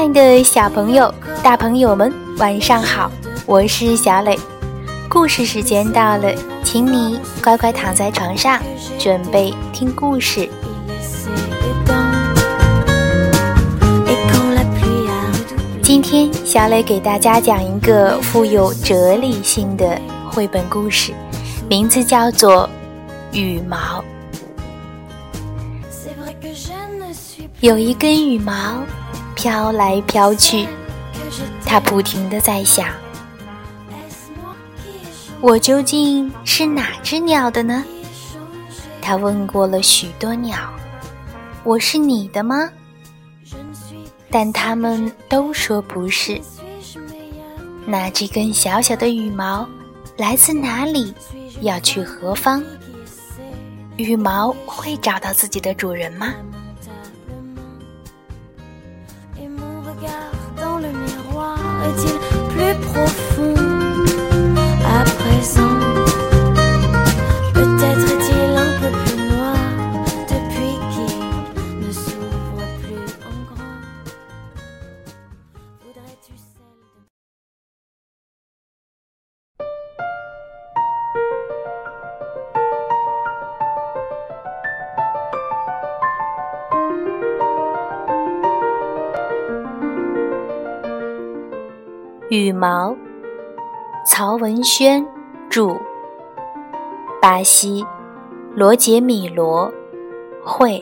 [0.00, 3.12] 爱的小朋友、大朋友们，晚上好！
[3.44, 4.34] 我是小磊，
[5.10, 6.32] 故事时间到了，
[6.64, 8.58] 请你乖乖躺在床上，
[8.98, 10.48] 准备听故事。
[15.82, 21.12] 今天，小磊给大家讲一个富有哲理性的绘本故事，
[21.68, 22.66] 名字叫做
[23.38, 23.76] 《羽毛》。
[27.60, 28.82] 有一根羽毛
[29.40, 30.68] 飘来飘去，
[31.64, 32.86] 它不停的在想：
[35.40, 37.82] 我究竟是哪只鸟的呢？
[39.00, 40.58] 他问过了许多鸟
[41.64, 42.68] ：“我是你的吗？”
[44.30, 46.38] 但他们都说不是。
[47.86, 49.66] 那这根小小的羽毛
[50.18, 51.14] 来自哪里？
[51.62, 52.62] 要去何方？
[53.96, 56.34] 羽毛会找到自己的主人吗？
[92.30, 92.96] 羽毛，
[94.06, 95.04] 曹文轩
[95.48, 95.76] 著，
[97.20, 97.84] 巴西，
[98.54, 99.68] 罗杰米罗
[100.40, 100.80] 绘。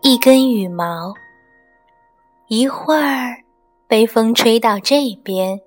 [0.00, 1.14] 一根羽毛，
[2.48, 3.36] 一会儿
[3.86, 5.60] 被风吹到这边，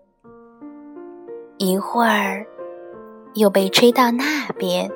[1.58, 2.46] 一会儿
[3.36, 4.92] 又被吹到那边。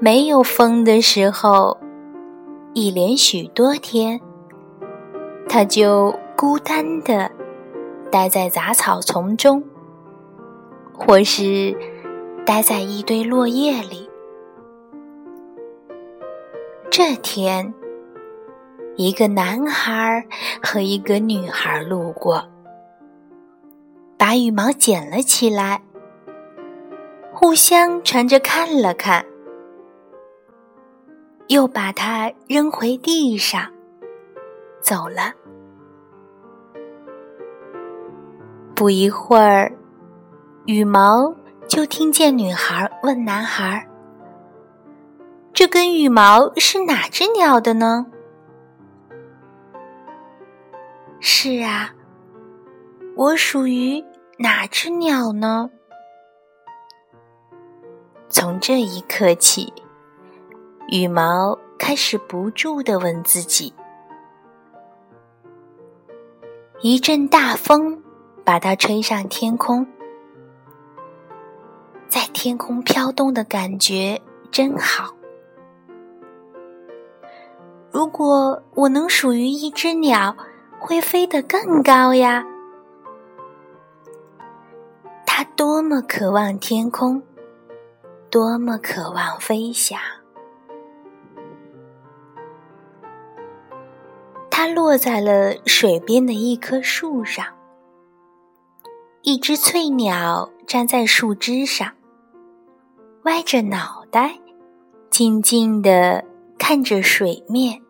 [0.00, 1.76] 没有风的时候，
[2.72, 4.20] 一连许多天，
[5.48, 7.28] 它就孤单的
[8.08, 9.60] 待在杂草丛中，
[10.96, 11.76] 或是
[12.46, 14.08] 待在一堆落叶里。
[16.88, 17.74] 这天，
[18.94, 20.24] 一个男孩
[20.62, 22.44] 和一个女孩路过，
[24.16, 25.82] 把羽毛捡了起来，
[27.32, 29.26] 互相传着看了看。
[31.48, 33.72] 又把它扔回地上，
[34.80, 35.32] 走了。
[38.74, 39.72] 不一会儿，
[40.66, 41.34] 羽毛
[41.66, 43.88] 就听见女孩问男孩
[45.54, 48.06] ：“这根羽毛是哪只鸟的呢
[51.18, 51.94] ？”“是啊，
[53.16, 54.04] 我属于
[54.38, 55.70] 哪只鸟呢？”
[58.28, 59.72] 从这一刻起。
[60.90, 63.74] 羽毛开始不住地问自己
[66.80, 68.02] ：“一阵大风
[68.42, 69.86] 把它吹上天空，
[72.08, 74.18] 在天空飘动的感觉
[74.50, 75.14] 真好。
[77.90, 80.34] 如果我能属于一只鸟，
[80.80, 82.42] 会飞得更高呀！
[85.26, 87.22] 它多么渴望天空，
[88.30, 90.00] 多么渴望飞翔。”
[94.60, 97.46] 它落在了水边的一棵树上。
[99.22, 101.94] 一只翠鸟站在树枝上，
[103.22, 104.40] 歪着脑袋，
[105.10, 106.24] 静静地
[106.58, 107.80] 看着水面。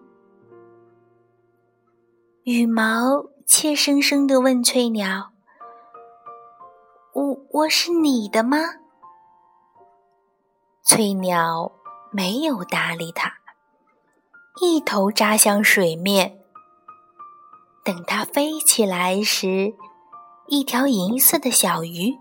[2.43, 5.31] 羽毛怯生生地问翠鸟
[7.15, 8.59] ：“我我是你的吗？”
[10.85, 11.73] 翠鸟
[12.13, 13.33] 没有搭理它，
[14.61, 16.38] 一头扎向水面。
[17.89, 19.75] 等它飞起来时，
[20.47, 22.19] 一条银色的小鱼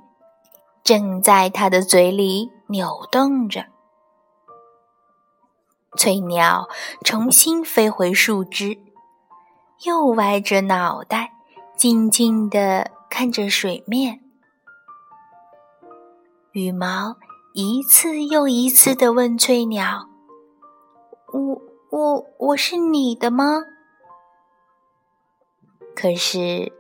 [0.82, 3.66] 正在它的嘴里扭动着。
[5.98, 6.70] 翠鸟
[7.04, 8.78] 重新飞回树枝，
[9.84, 11.34] 又歪着脑袋，
[11.76, 14.22] 静静地看着水面。
[16.54, 17.18] 羽毛
[17.54, 20.08] 一次又一次地问翠鸟
[21.34, 23.64] ：“我、我、我是你的吗？”
[26.00, 26.72] 可是，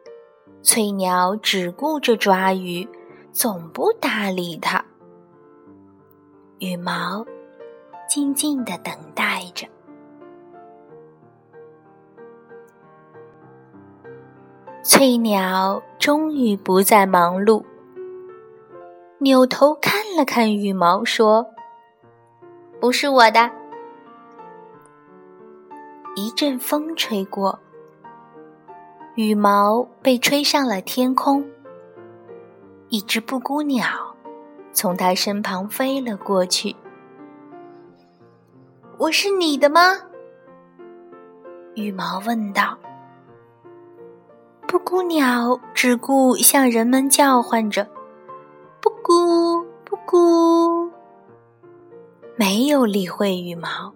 [0.61, 2.87] 翠鸟只顾着抓鱼，
[3.31, 4.85] 总不搭理它。
[6.59, 7.25] 羽毛
[8.07, 9.67] 静静的等待着。
[14.83, 17.65] 翠鸟终于不再忙碌，
[19.17, 21.43] 扭头看了看羽毛，说
[22.79, 23.49] ：“不是我的。”
[26.15, 27.59] 一阵风吹过，
[29.17, 31.43] 羽毛被吹上了天空。
[32.89, 33.87] 一只布谷鸟
[34.71, 36.75] 从他身旁飞了过去。
[38.99, 39.97] “我是你的吗？”
[41.73, 42.77] 羽毛问道。
[44.67, 47.87] 布谷鸟只顾向人们叫唤着
[48.79, 50.91] ：“布谷，布谷。”
[52.37, 53.91] 没有理会羽毛。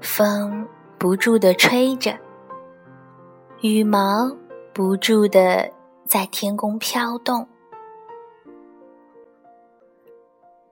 [0.00, 0.64] 风
[0.96, 2.16] 不住地吹着，
[3.62, 4.30] 羽毛
[4.74, 5.70] 不住地
[6.04, 7.48] 在天空飘动。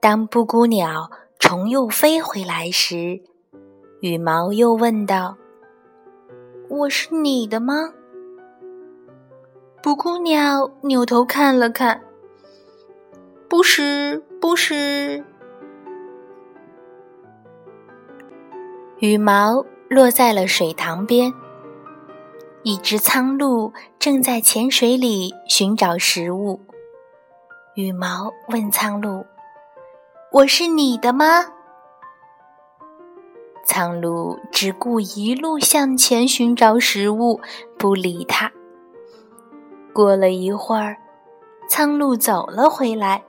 [0.00, 3.22] 当布谷鸟重又飞回来时，
[4.00, 5.34] 羽毛又问道。
[6.68, 7.94] 我是你的吗？
[9.82, 12.02] 布谷鸟扭头看了看，
[13.48, 15.24] 不是，不是。
[18.98, 21.32] 羽毛落在了水塘边，
[22.66, 26.58] 一只苍鹭正在浅水里寻找食物。
[27.74, 29.26] 羽毛问苍鹭
[30.32, 31.44] ：“我是你的吗？”
[33.66, 37.38] 苍鹭只顾一路向前寻找食物，
[37.76, 38.50] 不理它。
[39.92, 40.96] 过了一会儿，
[41.68, 43.22] 苍鹭走了回来。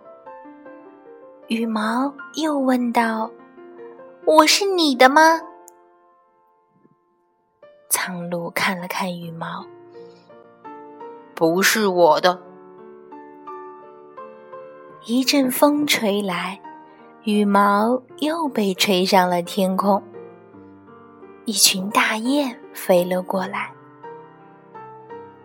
[1.48, 3.30] 羽毛又问道
[4.26, 5.42] ：“我是你的吗？”
[7.90, 9.66] 苍鹭看了看羽毛
[11.36, 12.42] ，“不是我的。”
[15.06, 16.60] 一阵风吹来，
[17.24, 20.02] 羽毛又被吹上了天空。
[21.46, 23.72] 一群大雁飞了过来，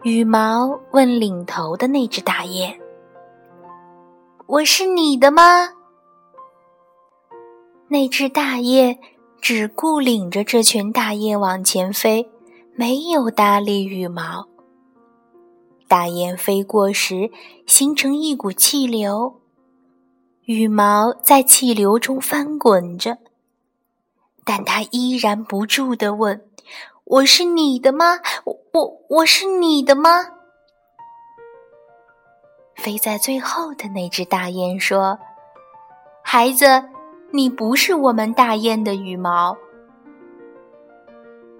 [0.02, 2.80] 羽毛问领头的那只大雁
[4.48, 5.42] ：“我是你的吗？”
[7.88, 8.98] 那只大雁
[9.40, 12.30] 只顾领着这群大雁往前飞，
[12.74, 14.46] 没有搭理羽毛。
[15.88, 17.30] 大雁飞过时，
[17.66, 19.40] 形成一股气流，
[20.44, 23.18] 羽毛在气流中翻滚着。
[24.44, 26.44] 但他依然不住地问
[27.04, 28.20] ：“我是你的吗？
[28.44, 30.10] 我我我是你的吗？”
[32.76, 35.18] 飞在最后的那只大雁说
[36.22, 36.64] ：“孩子，
[37.32, 39.56] 你不是我们大雁的羽毛。”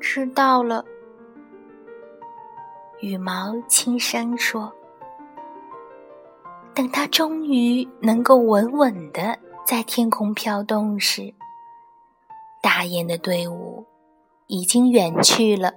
[0.01, 0.85] 知道了，
[3.01, 4.73] 羽毛轻声说。
[6.73, 11.35] 等它终于能够稳稳的在天空飘动时。
[12.63, 13.85] 大雁的队伍
[14.47, 15.75] 已经远去了。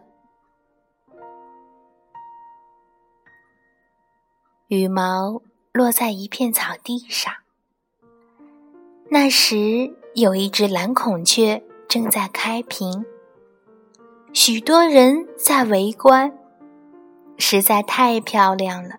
[4.68, 5.42] 羽毛
[5.72, 7.43] 落在一片草地上。
[9.14, 13.06] 那时有一只蓝孔雀正在开屏，
[14.34, 16.36] 许多人在围观，
[17.38, 18.96] 实在太漂亮了。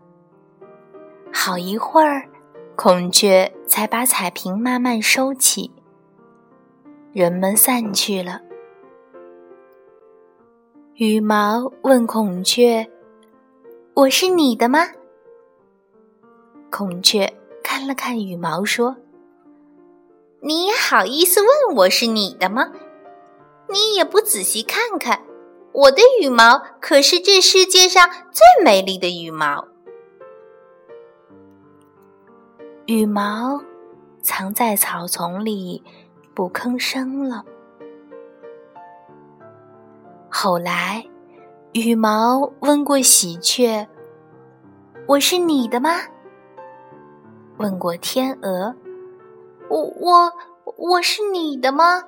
[1.32, 2.28] 好一会儿，
[2.76, 5.72] 孔雀才把彩屏慢慢收起。
[7.12, 8.40] 人们散去了。
[10.94, 12.88] 羽毛问孔雀
[13.94, 14.86] ：“我是你的吗？”
[16.70, 17.34] 孔雀
[17.64, 18.94] 看了看羽毛，说
[20.44, 22.70] ：“你也好意思问我是你的吗？
[23.68, 25.22] 你也不仔细看看，
[25.72, 29.66] 我的羽毛可是这世界上最美丽的羽毛。”
[32.86, 33.62] 羽毛
[34.20, 35.82] 藏在草丛里。
[36.34, 37.44] 不吭声了。
[40.28, 41.06] 后来，
[41.74, 43.86] 羽毛问过喜鹊
[45.06, 45.90] ：“我是你的吗？”
[47.58, 48.74] 问过天鹅
[49.68, 50.32] ：“我我
[50.76, 52.02] 我是你的吗？”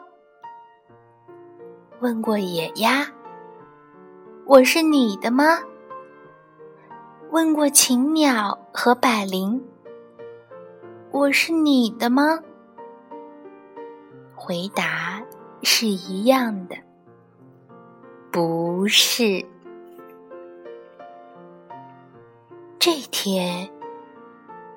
[2.00, 3.06] 问过野鸭
[4.44, 5.60] ：“我是你的吗？”
[7.30, 9.62] 问过禽鸟和百灵
[11.10, 12.38] ：“我是你的吗？”
[14.36, 15.24] 回答
[15.62, 16.76] 是一样的，
[18.30, 19.44] 不是。
[22.78, 23.68] 这天，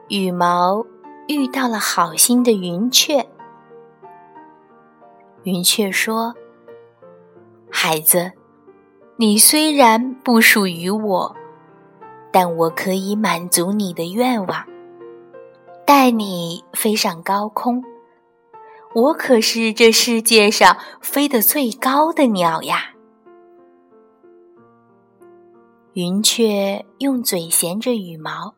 [0.08, 0.84] 羽毛
[1.30, 3.24] 遇到了好心的云雀。
[5.44, 6.34] 云雀说
[7.70, 8.32] ：“孩子，
[9.16, 11.36] 你虽然不属于我，
[12.32, 14.66] 但我可以满足你的愿望，
[15.86, 17.84] 带你飞上高空。”
[18.96, 22.96] 我可是这世界上飞得最高的鸟呀！
[25.94, 28.56] 云雀用嘴衔着羽毛，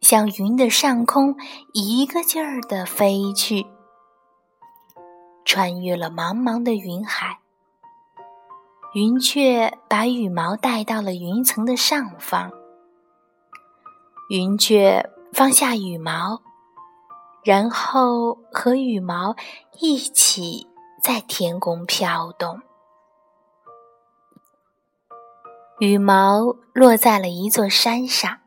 [0.00, 1.36] 向云的上空
[1.74, 3.66] 一个劲儿地飞去，
[5.44, 7.40] 穿越了茫茫的云海。
[8.94, 12.50] 云雀把羽毛带到了云层的上方，
[14.30, 16.40] 云雀放下羽毛，
[17.44, 19.36] 然后和羽毛
[19.78, 20.66] 一起
[21.02, 22.62] 在天空飘动。
[25.80, 28.38] 羽毛落在了一座山上，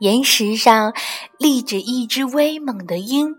[0.00, 0.92] 岩石上
[1.38, 3.36] 立着一只威猛的鹰。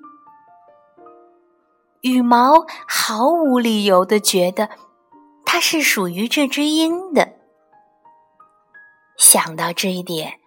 [2.01, 4.69] 羽毛毫无理由的觉得，
[5.43, 7.33] 它是属于这只鹰的。
[9.17, 10.39] 想到这一点，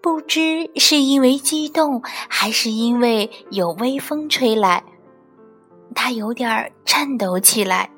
[0.00, 4.82] 不知是因为激动，还是因为有微风吹来，
[5.94, 7.90] 它有点颤抖起来。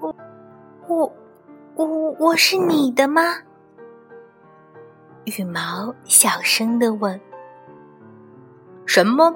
[0.00, 0.14] 我，
[0.88, 1.12] 我，
[1.74, 3.42] 我，我是你的吗？
[5.26, 7.20] 羽毛小声的问。
[8.86, 9.34] 什么？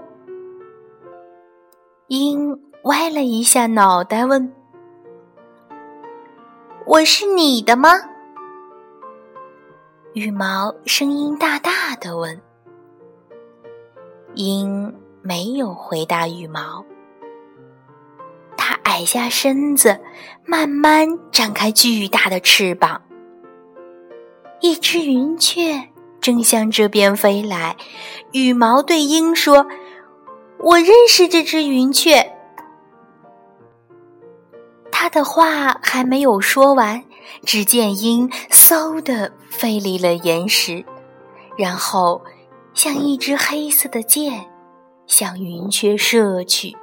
[2.07, 4.53] 鹰歪了一下脑袋，问
[6.87, 7.91] ：“我是你的吗？”
[10.15, 12.41] 羽毛声音大大的问。
[14.35, 16.85] 鹰没有回答羽毛，
[18.57, 20.01] 它矮下身子，
[20.47, 23.03] 慢慢展开巨大的翅膀。
[24.61, 25.89] 一只云雀
[26.21, 27.77] 正向这边飞来，
[28.33, 29.67] 羽毛对鹰说。
[30.63, 32.35] 我认识这只云雀。
[34.93, 37.03] 他的话还没有说完，
[37.47, 40.85] 只见鹰嗖的飞离了岩石，
[41.57, 42.23] 然后
[42.75, 44.51] 像一支黑色的箭
[45.07, 46.77] 向云雀射去。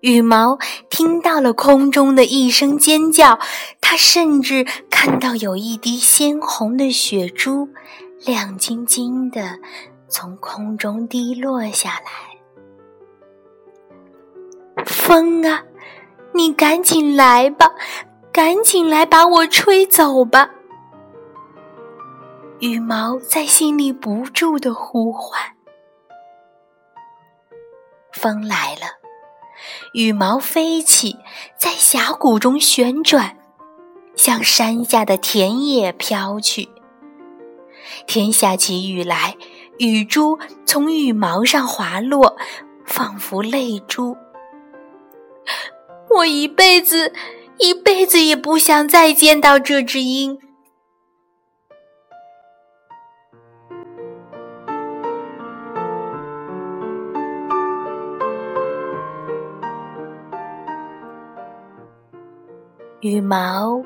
[0.00, 0.58] 羽毛
[0.90, 3.38] 听到了空中的一声尖叫，
[3.80, 4.66] 他甚至
[5.04, 7.68] 看到有一滴鲜红的血珠，
[8.24, 9.58] 亮晶晶的。
[10.08, 12.38] 从空中滴落下来，
[14.86, 15.62] 风啊，
[16.32, 17.70] 你赶紧来吧，
[18.32, 20.48] 赶紧来把我吹走吧！
[22.60, 25.38] 羽毛在心里不住的呼唤。
[28.10, 28.86] 风来了，
[29.92, 31.18] 羽毛飞起，
[31.58, 33.36] 在峡谷中旋转，
[34.16, 36.68] 向山下的田野飘去。
[38.06, 39.36] 天下起雨来。
[39.78, 42.36] 雨珠从羽毛上滑落，
[42.84, 44.16] 仿佛泪珠。
[46.10, 47.12] 我一辈子，
[47.58, 50.38] 一辈子也不想再见到这只鹰。
[63.00, 63.82] 羽毛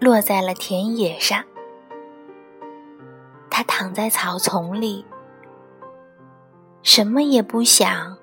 [0.00, 1.44] 落在了田野上，
[3.50, 5.04] 它躺在草丛里。
[6.82, 8.16] 什么也不想，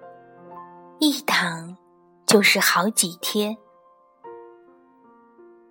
[0.99, 1.75] 一躺
[2.25, 3.57] 就是好几天。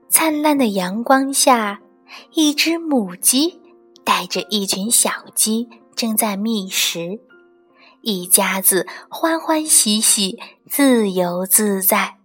[0.08, 1.80] 灿烂的阳光下，
[2.32, 3.62] 一只母鸡
[4.04, 7.20] 带着一群小鸡正在觅食，
[8.02, 12.18] 一家子欢欢喜喜，自由自在。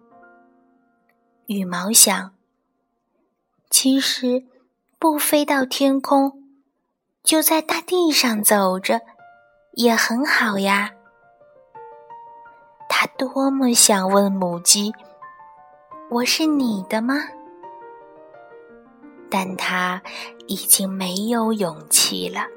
[1.45, 2.33] 羽毛想，
[3.69, 4.45] 其实
[4.97, 6.43] 不飞到天空，
[7.23, 9.01] 就在大地上走着。
[9.77, 10.89] 也很好呀。
[12.89, 14.91] 他多么想问母鸡
[16.09, 17.13] ：“我是你的吗？”
[19.29, 20.01] 但他
[20.47, 22.47] 已经没有勇气了。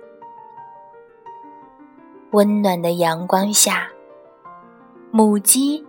[2.30, 3.90] 温暖的阳光下，
[5.10, 5.86] 母鸡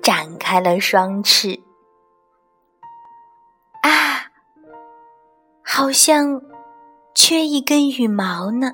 [0.00, 1.60] 展开了双翅。
[5.74, 6.42] 好像
[7.14, 8.72] 缺一根羽毛呢。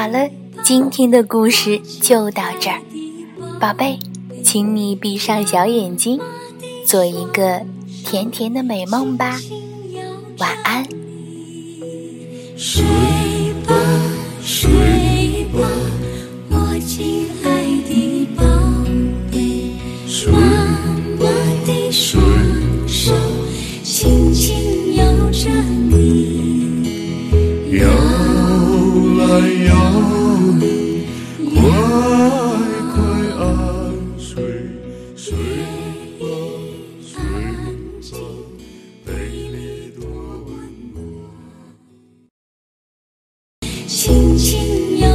[0.00, 0.30] 好了
[0.64, 2.80] 今天的故事就到这儿。
[3.60, 3.98] 宝贝
[4.42, 6.18] 请你闭上小眼睛
[6.86, 7.60] 做一个
[8.06, 9.38] 甜甜的美梦吧。
[10.38, 10.86] 晚安。
[12.56, 12.82] 睡
[13.66, 13.74] 吧
[14.42, 15.68] 睡吧
[16.48, 17.49] 我亲爱